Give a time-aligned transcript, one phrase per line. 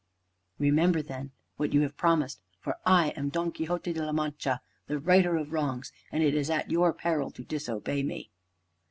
[0.57, 4.97] "Remember, then, what you have promised, for I am Don Quixote de la Mancha, the
[4.97, 8.31] righter of wrongs, and it is at your peril to disobey me."